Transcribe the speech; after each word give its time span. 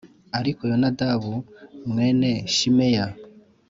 Ariko 0.39 0.61
Yonadabu 0.71 1.33
mwene 1.89 2.29
Shimeya 2.55 3.05